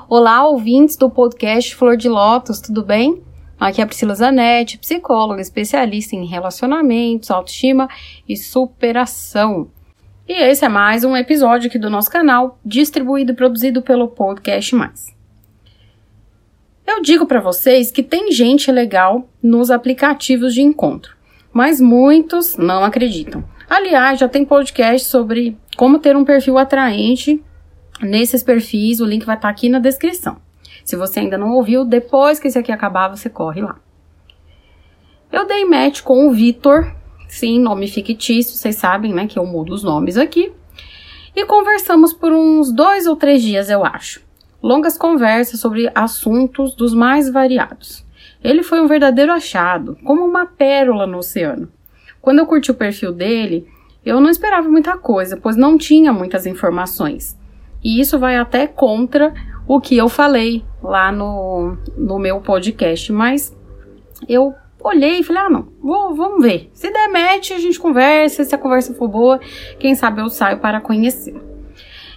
[0.07, 3.27] Olá, ouvintes do podcast Flor de Lótus, tudo bem?
[3.59, 7.89] Aqui é a Priscila Zanetti, psicóloga especialista em relacionamentos, autoestima
[8.27, 9.69] e superação.
[10.25, 14.73] E esse é mais um episódio aqui do nosso canal, distribuído e produzido pelo Podcast
[14.73, 15.13] Mais.
[16.87, 21.17] Eu digo para vocês que tem gente legal nos aplicativos de encontro,
[21.51, 23.43] mas muitos não acreditam.
[23.69, 27.43] Aliás, já tem podcast sobre como ter um perfil atraente
[28.01, 30.37] nesses perfis, o link vai estar tá aqui na descrição.
[30.89, 33.75] Se você ainda não ouviu, depois que esse aqui acabar, você corre lá.
[35.31, 36.91] Eu dei match com o Vitor,
[37.27, 40.51] sim, nome fictício, vocês sabem, né, que eu mudo os nomes aqui.
[41.35, 44.23] E conversamos por uns dois ou três dias, eu acho.
[44.63, 48.03] Longas conversas sobre assuntos dos mais variados.
[48.43, 51.71] Ele foi um verdadeiro achado, como uma pérola no oceano.
[52.19, 53.67] Quando eu curti o perfil dele,
[54.03, 57.37] eu não esperava muita coisa, pois não tinha muitas informações.
[57.83, 59.31] E isso vai até contra
[59.69, 63.55] o que eu falei lá no, no meu podcast, mas
[64.27, 66.71] eu olhei e falei: ah, não, vou, vamos ver.
[66.73, 68.43] Se der match, a gente conversa.
[68.43, 69.39] Se a conversa for boa,
[69.77, 71.39] quem sabe eu saio para conhecer.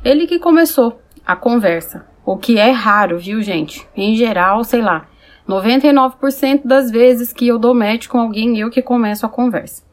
[0.02, 3.86] Ele que começou a conversa, o que é raro, viu, gente?
[3.94, 5.06] Em geral, sei lá,
[5.46, 9.84] 99% das vezes que eu dou match com alguém, eu que começo a conversa.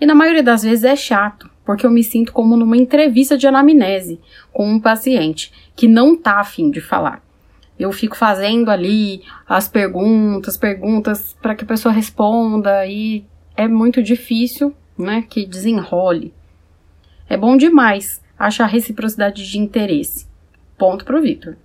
[0.00, 3.46] E na maioria das vezes é chato, porque eu me sinto como numa entrevista de
[3.46, 4.20] anamnese
[4.52, 7.22] com um paciente que não tá afim de falar.
[7.78, 13.24] Eu fico fazendo ali as perguntas, perguntas para que a pessoa responda e
[13.56, 16.32] é muito difícil, né, que desenrole.
[17.28, 20.26] É bom demais achar reciprocidade de interesse.
[20.78, 21.56] Ponto pro Victor.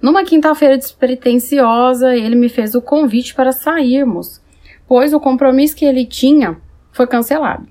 [0.00, 4.40] Numa quinta-feira despretensiosa, ele me fez o convite para sairmos,
[4.86, 6.60] pois o compromisso que ele tinha
[6.96, 7.68] foi cancelado.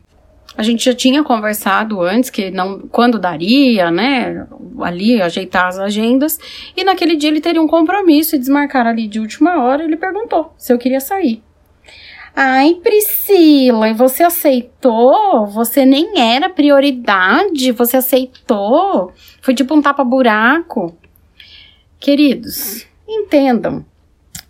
[0.58, 4.48] A gente já tinha conversado antes que não quando daria, né?
[4.80, 6.40] Ali ajeitar as agendas.
[6.78, 9.84] E naquele dia ele teria um compromisso e desmarcar ali de última hora.
[9.84, 11.44] Ele perguntou se eu queria sair.
[12.34, 15.46] Ai, Priscila, você aceitou?
[15.48, 19.12] Você nem era prioridade, você aceitou?
[19.42, 20.96] Foi tipo um tapa-buraco.
[22.00, 23.86] Queridos, entendam.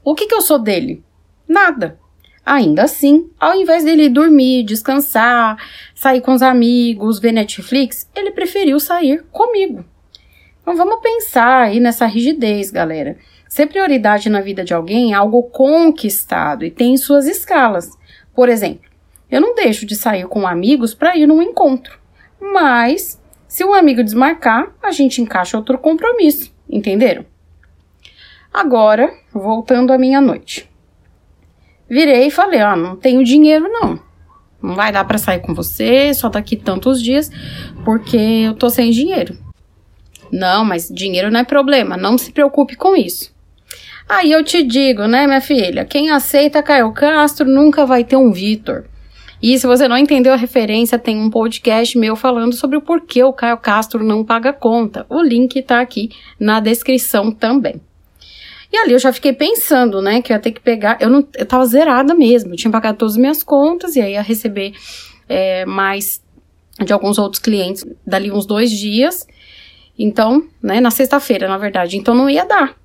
[0.03, 1.03] O que, que eu sou dele?
[1.47, 1.99] Nada.
[2.45, 5.57] Ainda assim, ao invés dele dormir, descansar,
[5.95, 9.83] sair com os amigos, ver Netflix, ele preferiu sair comigo.
[10.61, 13.17] Então vamos pensar aí nessa rigidez, galera.
[13.49, 17.89] Ser prioridade na vida de alguém é algo conquistado e tem suas escalas.
[18.33, 18.89] Por exemplo,
[19.31, 21.97] eu não deixo de sair com amigos para ir num encontro,
[22.39, 27.25] mas se um amigo desmarcar, a gente encaixa outro compromisso, entenderam?
[28.53, 30.69] Agora, voltando à minha noite.
[31.89, 33.99] Virei e falei: Ó, não tenho dinheiro não.
[34.61, 37.29] Não vai dar para sair com você só daqui tantos dias,
[37.83, 39.37] porque eu tô sem dinheiro.
[40.31, 43.33] Não, mas dinheiro não é problema, não se preocupe com isso.
[44.07, 48.31] Aí eu te digo, né, minha filha, quem aceita Caio Castro nunca vai ter um
[48.31, 48.85] Vitor.
[49.41, 53.23] E se você não entendeu a referência, tem um podcast meu falando sobre o porquê
[53.23, 55.05] o Caio Castro não paga conta.
[55.09, 56.09] O link tá aqui
[56.39, 57.81] na descrição também.
[58.71, 60.97] E ali eu já fiquei pensando, né, que eu ia ter que pegar.
[60.99, 62.53] Eu não, eu tava zerada mesmo.
[62.53, 64.73] Eu tinha pagado todas as minhas contas e aí ia receber
[65.29, 66.21] é, mais
[66.83, 69.27] de alguns outros clientes dali uns dois dias.
[69.97, 71.97] Então, né, na sexta-feira, na verdade.
[71.97, 72.75] Então não ia dar.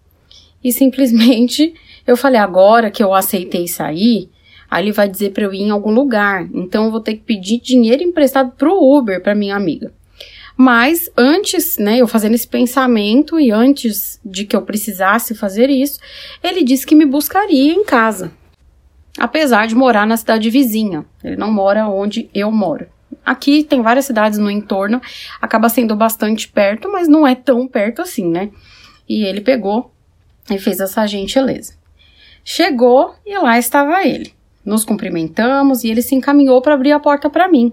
[0.62, 1.74] E simplesmente
[2.06, 4.28] eu falei, agora que eu aceitei sair,
[4.70, 6.48] aí ele vai dizer para eu ir em algum lugar.
[6.52, 9.92] Então eu vou ter que pedir dinheiro emprestado pro Uber para minha amiga.
[10.56, 15.99] Mas antes, né, eu fazendo esse pensamento e antes de que eu precisasse fazer isso,
[16.43, 18.33] ele disse que me buscaria em casa.
[19.19, 22.86] Apesar de morar na cidade vizinha, ele não mora onde eu moro.
[23.24, 25.01] Aqui tem várias cidades no entorno,
[25.41, 28.51] acaba sendo bastante perto, mas não é tão perto assim, né?
[29.09, 29.92] E ele pegou
[30.51, 31.74] e fez essa gentileza.
[32.45, 34.33] Chegou e lá estava ele.
[34.65, 37.72] Nos cumprimentamos e ele se encaminhou para abrir a porta para mim.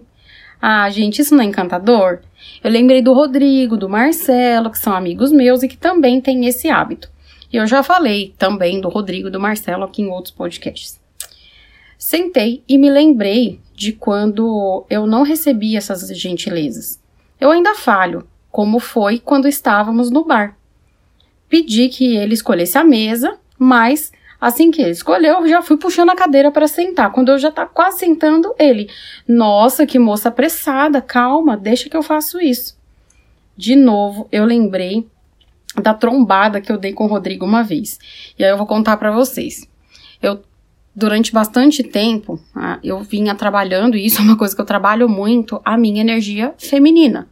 [0.61, 2.19] Ah, gente, isso não é encantador?
[2.63, 6.69] Eu lembrei do Rodrigo, do Marcelo, que são amigos meus e que também têm esse
[6.69, 7.09] hábito.
[7.51, 10.99] E eu já falei também do Rodrigo do Marcelo aqui em outros podcasts.
[11.97, 16.99] Sentei e me lembrei de quando eu não recebi essas gentilezas.
[17.39, 20.57] Eu ainda falho, como foi quando estávamos no bar.
[21.47, 26.09] Pedi que ele escolhesse a mesa, mas Assim que ele escolheu, eu já fui puxando
[26.09, 27.11] a cadeira para sentar.
[27.11, 28.89] Quando eu já tá quase sentando, ele,
[29.27, 32.77] nossa, que moça apressada, calma, deixa que eu faço isso.
[33.55, 35.07] De novo, eu lembrei
[35.81, 37.99] da trombada que eu dei com o Rodrigo uma vez.
[38.37, 39.67] E aí eu vou contar para vocês.
[40.21, 40.43] Eu
[40.97, 42.41] durante bastante tempo,
[42.83, 46.55] eu vinha trabalhando, e isso é uma coisa que eu trabalho muito, a minha energia
[46.57, 47.29] feminina.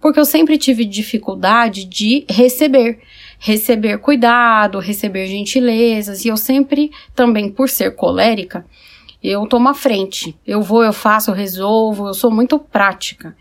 [0.00, 3.00] Porque eu sempre tive dificuldade de receber
[3.42, 8.66] receber cuidado, receber gentilezas, e eu sempre, também por ser colérica,
[9.22, 10.38] eu tomo a frente.
[10.46, 13.34] Eu vou, eu faço, eu resolvo, eu sou muito prática.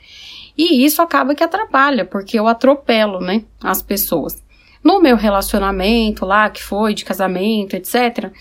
[0.58, 4.42] E isso acaba que atrapalha, porque eu atropelo, né, as pessoas.
[4.82, 8.32] No meu relacionamento lá, que foi de casamento, etc.,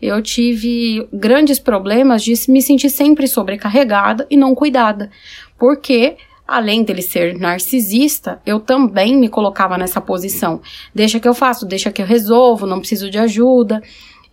[0.00, 5.10] eu tive grandes problemas de me sentir sempre sobrecarregada e não cuidada.
[5.58, 10.60] Porque além dele ser narcisista, eu também me colocava nessa posição.
[10.94, 13.82] Deixa que eu faço, deixa que eu resolvo, não preciso de ajuda.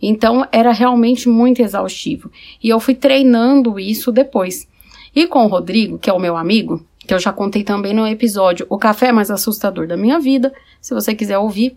[0.00, 2.30] Então era realmente muito exaustivo.
[2.62, 4.68] E eu fui treinando isso depois.
[5.14, 8.06] E com o Rodrigo, que é o meu amigo, que eu já contei também no
[8.06, 11.76] episódio O Café Mais Assustador da Minha Vida, se você quiser ouvir,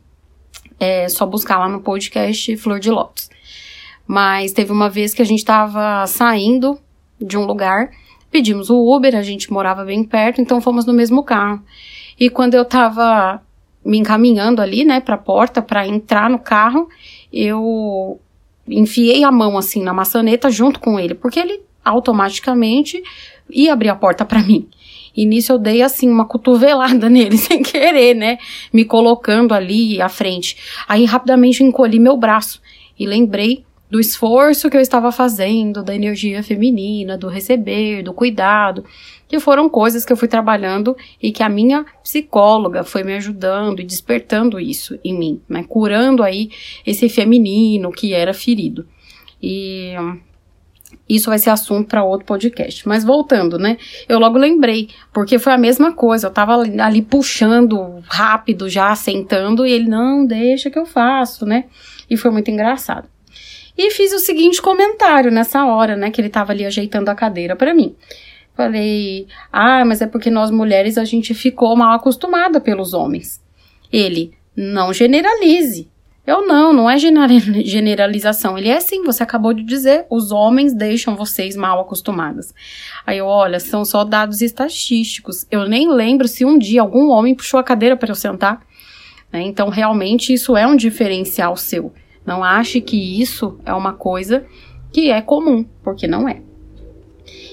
[0.80, 3.30] é só buscar lá no podcast Flor de Lótus.
[4.06, 6.80] Mas teve uma vez que a gente estava saindo
[7.20, 7.90] de um lugar
[8.32, 11.62] Pedimos o Uber, a gente morava bem perto, então fomos no mesmo carro.
[12.20, 13.42] E quando eu tava
[13.86, 16.90] me encaminhando ali, né, pra porta, para entrar no carro,
[17.32, 18.20] eu
[18.68, 23.02] enfiei a mão assim na maçaneta junto com ele, porque ele automaticamente
[23.50, 24.68] ia abrir a porta para mim.
[25.16, 28.38] E nisso eu dei assim uma cotovelada nele sem querer, né,
[28.74, 30.58] me colocando ali à frente.
[30.88, 32.62] Aí rapidamente encolhi meu braço
[33.00, 38.84] e lembrei do esforço que eu estava fazendo, da energia feminina, do receber, do cuidado,
[39.28, 43.80] que foram coisas que eu fui trabalhando e que a minha psicóloga foi me ajudando
[43.80, 45.64] e despertando isso em mim, né?
[45.68, 46.50] Curando aí
[46.86, 48.86] esse feminino que era ferido.
[49.42, 49.94] E
[51.08, 52.88] isso vai ser assunto para outro podcast.
[52.88, 53.78] Mas voltando, né?
[54.10, 56.28] Eu logo lembrei, porque foi a mesma coisa.
[56.28, 61.46] Eu tava ali, ali puxando rápido, já sentando, e ele, não, deixa que eu faço,
[61.46, 61.66] né?
[62.10, 63.08] E foi muito engraçado.
[63.78, 67.56] E fiz o seguinte comentário nessa hora, né, que ele tava ali ajeitando a cadeira
[67.56, 67.96] para mim.
[68.56, 73.42] Falei: "Ah, mas é porque nós mulheres a gente ficou mal acostumada pelos homens".
[73.92, 75.90] Ele: "Não generalize".
[76.28, 78.58] Eu não, não é generalização.
[78.58, 82.54] Ele é sim, você acabou de dizer, os homens deixam vocês mal acostumadas.
[83.06, 85.48] Aí eu, olha, são só dados estatísticos.
[85.50, 88.62] Eu nem lembro se um dia algum homem puxou a cadeira para eu sentar.
[89.32, 89.42] Né?
[89.44, 91.94] Então, realmente, isso é um diferencial seu.
[92.28, 94.46] Não ache que isso é uma coisa
[94.92, 96.42] que é comum, porque não é.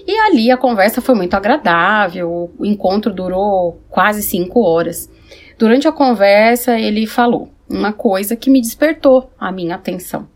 [0.04, 5.08] E ali a conversa foi muito agradável, o encontro durou quase cinco horas.
[5.56, 10.28] Durante a conversa, ele falou uma coisa que me despertou a minha atenção.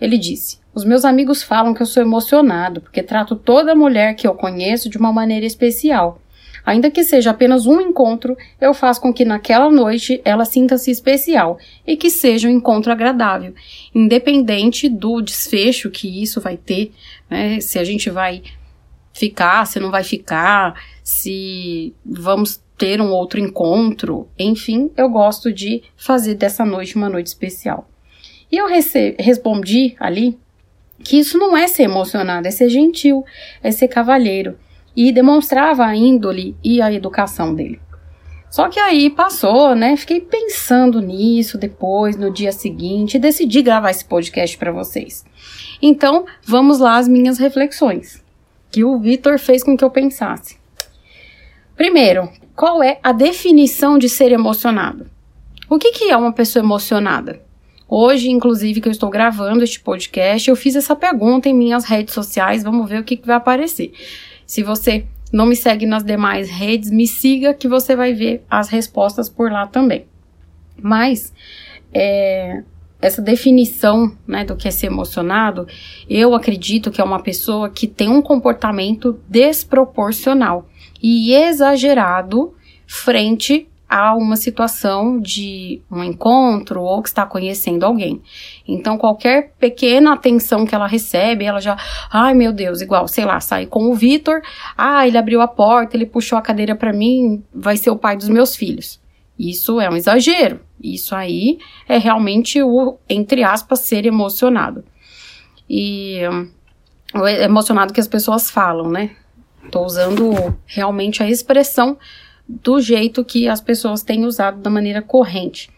[0.00, 4.28] Ele disse: Os meus amigos falam que eu sou emocionado porque trato toda mulher que
[4.28, 6.20] eu conheço de uma maneira especial.
[6.66, 11.58] Ainda que seja apenas um encontro, eu faço com que naquela noite ela sinta-se especial
[11.86, 13.54] e que seja um encontro agradável,
[13.94, 16.90] independente do desfecho que isso vai ter,
[17.30, 17.60] né?
[17.60, 18.42] Se a gente vai
[19.12, 25.84] ficar, se não vai ficar, se vamos ter um outro encontro, enfim, eu gosto de
[25.96, 27.88] fazer dessa noite uma noite especial.
[28.50, 30.36] E eu respondi ali
[30.98, 33.24] que isso não é ser emocionado, é ser gentil,
[33.62, 34.58] é ser cavalheiro
[34.96, 37.80] e demonstrava a índole e a educação dele.
[38.50, 39.96] Só que aí passou, né?
[39.96, 45.24] Fiquei pensando nisso depois, no dia seguinte, e decidi gravar esse podcast para vocês.
[45.82, 48.24] Então, vamos lá as minhas reflexões,
[48.70, 50.56] que o Vitor fez com que eu pensasse.
[51.76, 55.06] Primeiro, qual é a definição de ser emocionado?
[55.68, 57.42] O que, que é uma pessoa emocionada?
[57.88, 62.14] Hoje, inclusive, que eu estou gravando este podcast, eu fiz essa pergunta em minhas redes
[62.14, 63.92] sociais, vamos ver o que, que vai aparecer.
[64.46, 68.68] Se você não me segue nas demais redes, me siga que você vai ver as
[68.68, 70.06] respostas por lá também.
[70.80, 71.32] Mas
[71.92, 72.62] é,
[73.00, 75.66] essa definição né, do que é ser emocionado,
[76.08, 80.68] eu acredito que é uma pessoa que tem um comportamento desproporcional
[81.02, 82.54] e exagerado
[82.86, 88.20] frente a uma situação de um encontro ou que está conhecendo alguém.
[88.66, 91.76] Então, qualquer pequena atenção que ela recebe, ela já,
[92.10, 94.40] ai meu Deus, igual, sei lá, sai com o Vitor,
[94.76, 98.16] ah, ele abriu a porta, ele puxou a cadeira para mim, vai ser o pai
[98.16, 99.00] dos meus filhos.
[99.38, 100.60] Isso é um exagero.
[100.82, 104.84] Isso aí é realmente o, entre aspas, ser emocionado.
[105.68, 106.20] E
[107.14, 109.10] o emocionado que as pessoas falam, né?
[109.70, 111.98] Tô usando realmente a expressão
[112.48, 115.70] do jeito que as pessoas têm usado da maneira corrente.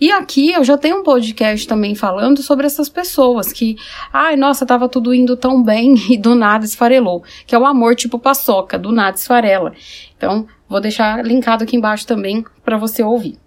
[0.00, 3.76] E aqui eu já tenho um podcast também falando sobre essas pessoas que,
[4.10, 7.94] ai, nossa, tava tudo indo tão bem e do nada esfarelou, que é o amor
[7.94, 9.74] tipo paçoca, do nada esfarela.
[10.16, 13.38] Então, vou deixar linkado aqui embaixo também para você ouvir.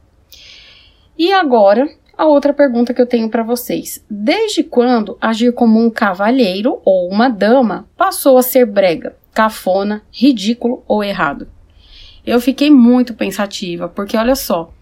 [1.17, 4.05] E agora, a outra pergunta que eu tenho para vocês.
[4.07, 10.83] Desde quando agir como um cavalheiro ou uma dama passou a ser brega, cafona, ridículo
[10.87, 11.47] ou errado?
[12.25, 14.73] Eu fiquei muito pensativa, porque olha só,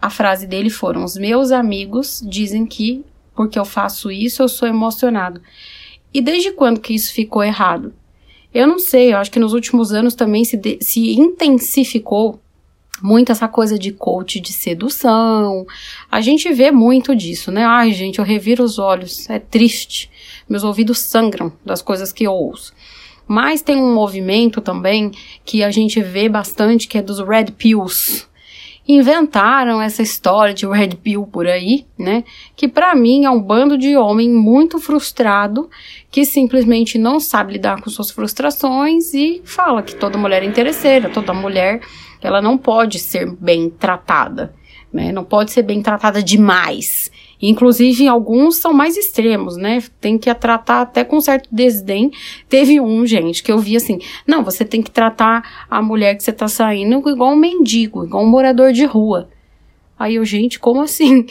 [0.00, 4.68] a frase dele foram: Os meus amigos dizem que porque eu faço isso eu sou
[4.68, 5.42] emocionado.
[6.12, 7.92] E desde quando que isso ficou errado?
[8.52, 12.40] Eu não sei, eu acho que nos últimos anos também se, de, se intensificou
[13.02, 15.66] muito essa coisa de coach de sedução.
[16.08, 17.64] A gente vê muito disso, né?
[17.64, 20.08] Ai, gente, eu reviro os olhos, é triste.
[20.48, 22.72] Meus ouvidos sangram das coisas que eu ouço.
[23.26, 25.10] Mas tem um movimento também
[25.44, 28.26] que a gente vê bastante, que é dos red pills.
[28.86, 32.22] Inventaram essa história de red pill por aí, né?
[32.54, 35.70] Que para mim é um bando de homem muito frustrado
[36.10, 41.08] que simplesmente não sabe lidar com suas frustrações e fala que toda mulher é interesseira,
[41.08, 41.80] toda mulher
[42.20, 44.54] ela não pode ser bem tratada,
[44.92, 45.12] né?
[45.12, 47.10] Não pode ser bem tratada demais.
[47.46, 49.82] Inclusive, alguns são mais extremos, né?
[50.00, 52.10] Tem que tratar até com certo desdém.
[52.48, 56.22] Teve um, gente, que eu vi assim: não, você tem que tratar a mulher que
[56.22, 59.28] você tá saindo igual um mendigo, igual um morador de rua.
[59.98, 61.26] Aí eu, gente, como assim?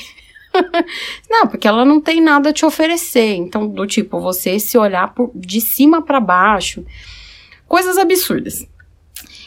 [1.28, 3.34] não, porque ela não tem nada a te oferecer.
[3.34, 6.86] Então, do tipo, você se olhar por, de cima para baixo.
[7.68, 8.68] Coisas absurdas.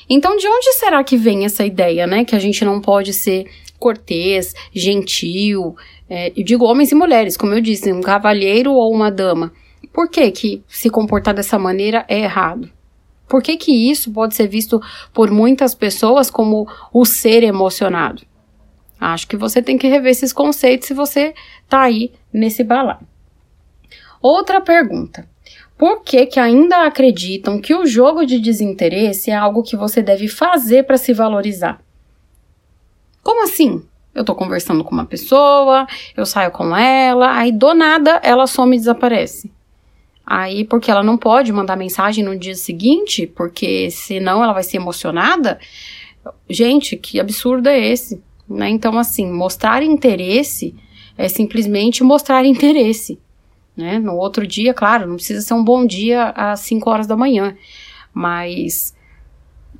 [0.09, 2.25] Então, de onde será que vem essa ideia, né?
[2.25, 3.47] Que a gente não pode ser
[3.79, 5.77] cortês, gentil,
[6.09, 9.53] é, eu digo homens e mulheres, como eu disse, um cavalheiro ou uma dama.
[9.93, 12.71] Por que que se comportar dessa maneira é errado?
[13.29, 14.81] Por que que isso pode ser visto
[15.13, 18.23] por muitas pessoas como o ser emocionado?
[19.01, 21.35] Acho que você tem que rever esses conceitos se você
[21.69, 23.07] tá aí nesse balaio.
[24.23, 25.29] Outra pergunta.
[25.77, 30.27] Por que, que ainda acreditam que o jogo de desinteresse é algo que você deve
[30.27, 31.83] fazer para se valorizar?
[33.23, 33.83] Como assim?
[34.17, 38.75] Eu tô conversando com uma pessoa, eu saio com ela, aí do nada ela some
[38.75, 39.53] e desaparece.
[40.27, 44.79] Aí, porque ela não pode mandar mensagem no dia seguinte, porque senão ela vai ser
[44.79, 45.61] emocionada.
[46.49, 48.21] Gente, que absurdo é esse?
[48.49, 48.71] Né?
[48.71, 50.75] Então, assim, mostrar interesse
[51.19, 53.21] é simplesmente mostrar interesse.
[53.77, 53.99] Né?
[53.99, 57.55] No outro dia, claro, não precisa ser um bom dia às 5 horas da manhã,
[58.15, 58.96] mas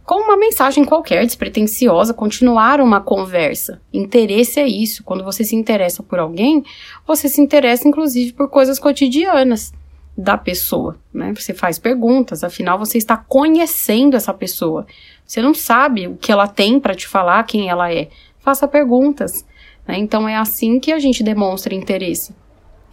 [0.07, 3.83] com uma mensagem qualquer, despretensiosa, continuar uma conversa.
[3.93, 5.03] Interesse é isso.
[5.03, 6.63] Quando você se interessa por alguém,
[7.05, 9.73] você se interessa inclusive por coisas cotidianas
[10.17, 11.35] da pessoa, né?
[11.35, 14.87] Você faz perguntas, afinal você está conhecendo essa pessoa.
[15.27, 18.09] Você não sabe o que ela tem para te falar, quem ela é.
[18.39, 19.45] Faça perguntas,
[19.87, 19.99] né?
[19.99, 22.33] Então é assim que a gente demonstra interesse.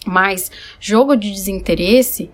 [0.03, 2.31] Mas jogo de desinteresse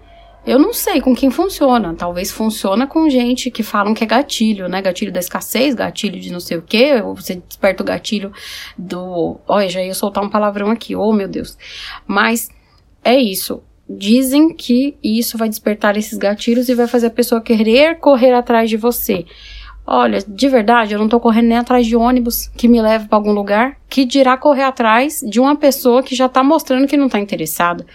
[0.50, 1.94] eu não sei com quem funciona.
[1.94, 4.82] Talvez funciona com gente que falam que é gatilho, né?
[4.82, 7.00] Gatilho da escassez, gatilho de não sei o quê.
[7.04, 8.32] Ou você desperta o gatilho
[8.76, 9.40] do.
[9.48, 11.56] Olha, já ia soltar um palavrão aqui, oh meu Deus.
[12.08, 12.50] Mas
[13.04, 13.62] é isso.
[13.88, 18.70] Dizem que isso vai despertar esses gatilhos e vai fazer a pessoa querer correr atrás
[18.72, 19.26] de você.
[19.86, 23.18] Olha, de verdade, eu não tô correndo nem atrás de ônibus que me leve para
[23.18, 27.10] algum lugar, que dirá correr atrás de uma pessoa que já tá mostrando que não
[27.10, 27.86] tá interessada.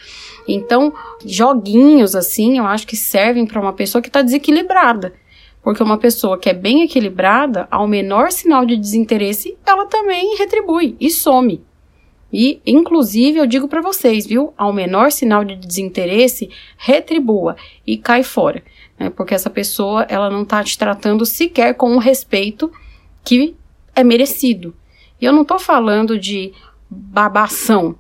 [0.46, 0.92] Então,
[1.24, 5.14] joguinhos assim, eu acho que servem para uma pessoa que está desequilibrada.
[5.62, 10.94] Porque uma pessoa que é bem equilibrada, ao menor sinal de desinteresse, ela também retribui
[11.00, 11.62] e some.
[12.30, 14.52] E, inclusive, eu digo para vocês, viu?
[14.58, 18.62] Ao menor sinal de desinteresse, retribua e cai fora.
[18.98, 19.08] Né?
[19.08, 22.70] Porque essa pessoa, ela não tá te tratando sequer com o respeito
[23.24, 23.54] que
[23.94, 24.74] é merecido.
[25.20, 26.52] E eu não tô falando de
[26.90, 27.96] babação,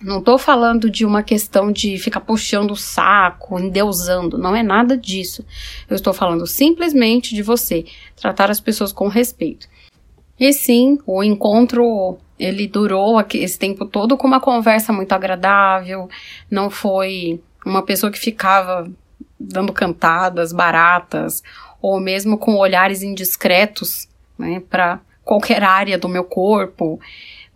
[0.00, 4.96] não estou falando de uma questão de ficar puxando o saco, endeusando, não é nada
[4.96, 5.44] disso.
[5.88, 7.84] Eu estou falando simplesmente de você
[8.14, 9.68] tratar as pessoas com respeito.
[10.38, 16.08] E sim, o encontro ele durou esse tempo todo com uma conversa muito agradável,
[16.50, 18.90] não foi uma pessoa que ficava
[19.40, 21.42] dando cantadas baratas
[21.80, 27.00] ou mesmo com olhares indiscretos, né, para qualquer área do meu corpo.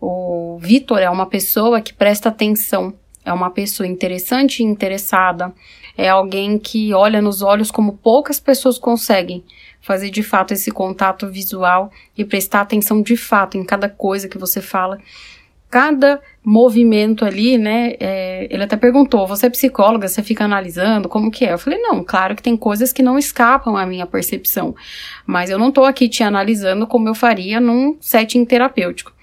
[0.01, 2.91] O Vitor é uma pessoa que presta atenção,
[3.23, 5.53] é uma pessoa interessante e interessada,
[5.95, 9.43] é alguém que olha nos olhos como poucas pessoas conseguem
[9.79, 14.39] fazer de fato esse contato visual e prestar atenção de fato em cada coisa que
[14.39, 14.97] você fala.
[15.69, 17.93] Cada movimento ali, né?
[17.99, 20.07] É, ele até perguntou: você é psicóloga?
[20.07, 21.07] Você fica analisando?
[21.07, 21.53] Como que é?
[21.53, 24.75] Eu falei: não, claro que tem coisas que não escapam à minha percepção,
[25.25, 29.13] mas eu não tô aqui te analisando como eu faria num setting terapêutico.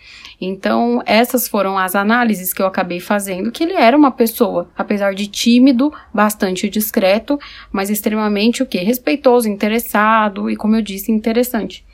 [0.41, 5.13] Então, essas foram as análises que eu acabei fazendo, que ele era uma pessoa, apesar
[5.13, 7.39] de tímido, bastante discreto,
[7.73, 8.79] mas extremamente o que?
[8.79, 11.85] Respeitoso, interessado e, como eu disse, interessante.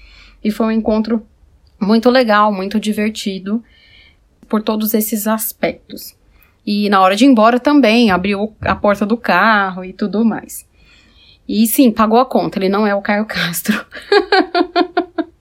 [0.42, 1.26] E foi um encontro
[1.80, 3.64] muito legal, muito divertido
[4.46, 6.14] por todos esses aspectos.
[6.66, 10.66] E na hora de ir embora também, abriu a porta do carro e tudo mais.
[11.48, 13.84] E sim, pagou a conta, ele não é o Caio Castro.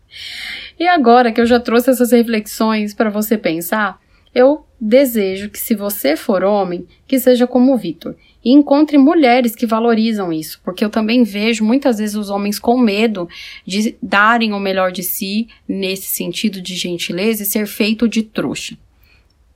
[0.83, 4.01] e agora que eu já trouxe essas reflexões para você pensar,
[4.35, 8.15] eu desejo que, se você for homem, que seja como o Vitor.
[8.43, 12.77] E encontre mulheres que valorizam isso, porque eu também vejo muitas vezes os homens com
[12.77, 13.29] medo
[13.65, 18.77] de darem o melhor de si nesse sentido de gentileza e ser feito de trouxa.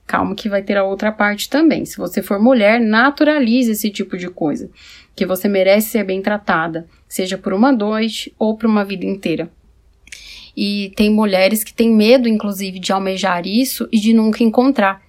[0.06, 1.84] Calma que vai ter a outra parte também.
[1.84, 4.70] Se você for mulher, naturalize esse tipo de coisa.
[5.14, 9.50] Que você merece ser bem tratada, seja por uma noite ou por uma vida inteira.
[10.60, 15.00] E tem mulheres que têm medo, inclusive, de almejar isso e de nunca encontrar.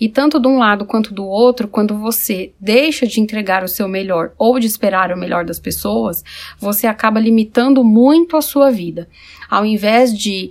[0.00, 3.86] E tanto de um lado quanto do outro, quando você deixa de entregar o seu
[3.86, 6.24] melhor ou de esperar o melhor das pessoas,
[6.58, 9.08] você acaba limitando muito a sua vida.
[9.48, 10.50] Ao invés de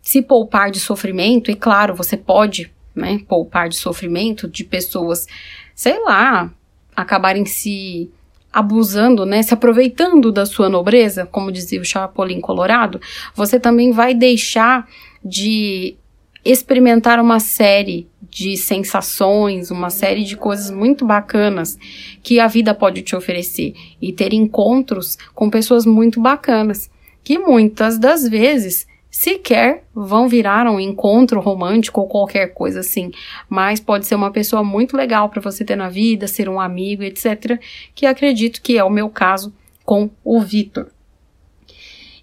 [0.00, 5.26] se poupar de sofrimento, e claro, você pode né, poupar de sofrimento de pessoas,
[5.74, 6.54] sei lá,
[6.94, 8.08] acabarem se
[8.52, 13.00] abusando, né, se aproveitando da sua nobreza, como dizia o Chapolin Colorado,
[13.34, 14.88] você também vai deixar
[15.24, 15.96] de
[16.44, 21.78] experimentar uma série de sensações, uma série de coisas muito bacanas
[22.22, 26.90] que a vida pode te oferecer e ter encontros com pessoas muito bacanas,
[27.22, 33.10] que muitas das vezes sequer vão virar um encontro romântico ou qualquer coisa assim,
[33.48, 37.02] mas pode ser uma pessoa muito legal para você ter na vida, ser um amigo,
[37.02, 37.60] etc,
[37.94, 39.52] que acredito que é o meu caso
[39.84, 40.88] com o Vitor.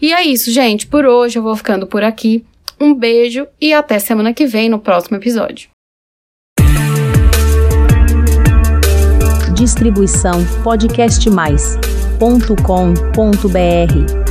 [0.00, 0.86] E é isso, gente.
[0.86, 2.44] Por hoje eu vou ficando por aqui.
[2.80, 5.70] Um beijo e até semana que vem no próximo episódio.
[9.54, 11.78] Distribuição podcast mais
[12.22, 14.21] ponto com ponto br